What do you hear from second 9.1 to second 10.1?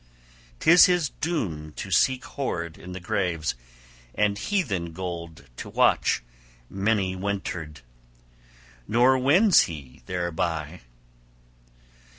wins he